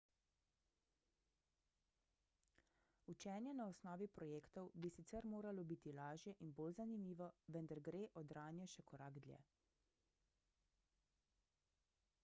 [3.13, 8.69] učenje na osnovi projektov bi sicer moralo biti lažje in bolj zanimivo vendar gre odranje
[8.75, 9.41] še korak dlje